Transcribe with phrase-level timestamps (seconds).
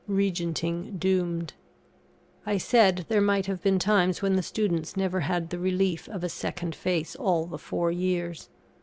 [0.07, 1.53] REGENTING DOOMED.
[2.43, 6.23] I said there might have been times when the students never had the relief of
[6.23, 8.49] a second face all the four years.